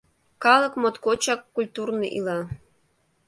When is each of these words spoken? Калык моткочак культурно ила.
Калык 0.43 0.73
моткочак 0.81 1.41
культурно 1.55 2.05
ила. 2.17 2.39